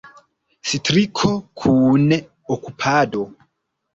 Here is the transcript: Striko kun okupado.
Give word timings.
Striko 0.69 1.33
kun 1.63 2.07
okupado. 2.55 3.21